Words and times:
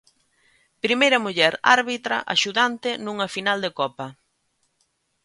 Primeira 0.85 1.23
muller 1.25 1.53
árbitra 1.77 2.17
axudante 2.35 2.89
nunha 3.03 3.27
final 3.35 3.57
de 3.61 3.71
Copa. 3.79 4.07